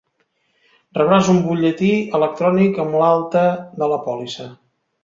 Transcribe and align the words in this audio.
Rebràs 0.99 1.29
un 1.35 1.43
butlletí 1.49 1.91
electrònic 2.21 2.83
amb 2.87 2.99
l'alta 3.03 3.47
de 3.83 3.93
la 3.95 4.05
pòlissa. 4.09 4.53